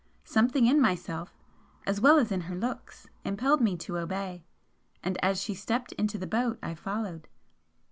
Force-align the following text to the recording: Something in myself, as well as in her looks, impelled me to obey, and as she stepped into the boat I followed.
Something 0.23 0.65
in 0.65 0.81
myself, 0.81 1.37
as 1.85 2.01
well 2.01 2.17
as 2.17 2.31
in 2.31 2.41
her 2.41 2.55
looks, 2.55 3.07
impelled 3.23 3.61
me 3.61 3.77
to 3.77 3.99
obey, 3.99 4.43
and 5.03 5.15
as 5.23 5.39
she 5.39 5.53
stepped 5.53 5.91
into 5.91 6.17
the 6.17 6.25
boat 6.25 6.57
I 6.63 6.73
followed. 6.73 7.27